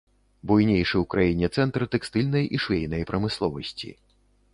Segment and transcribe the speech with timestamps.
[0.51, 3.93] Буйнейшы ў краіне цэнтр тэкстыльнай і швейнай прамысловасці.